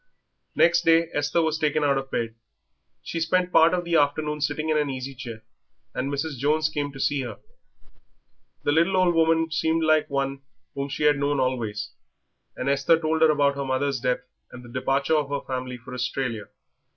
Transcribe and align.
Next 0.55 0.81
day 0.83 1.09
Esther 1.13 1.43
was 1.43 1.59
taken 1.59 1.83
out 1.83 1.95
of 1.95 2.09
bed. 2.09 2.33
She 3.03 3.19
spent 3.19 3.51
part 3.51 3.71
of 3.71 3.83
the 3.85 3.97
afternoon 3.97 4.41
sitting 4.41 4.69
in 4.69 4.77
an 4.79 4.89
easy 4.89 5.13
chair, 5.13 5.43
and 5.93 6.11
Mrs. 6.11 6.39
Jones 6.39 6.69
came 6.69 6.91
to 6.93 6.99
see 6.99 7.21
her. 7.21 7.37
The 8.63 8.71
little 8.71 8.97
old 8.97 9.13
woman 9.13 9.51
seemed 9.51 9.83
like 9.83 10.09
one 10.09 10.41
whom 10.73 10.89
she 10.89 11.03
had 11.03 11.19
known 11.19 11.39
always, 11.39 11.91
and 12.55 12.67
Esther 12.67 12.99
told 12.99 13.21
her 13.21 13.29
about 13.29 13.53
her 13.53 13.63
mother's 13.63 13.99
death 13.99 14.21
and 14.51 14.63
the 14.65 14.69
departure 14.69 15.13
of 15.15 15.29
her 15.29 15.41
family 15.41 15.77
for 15.77 15.93
Australia. 15.93 16.45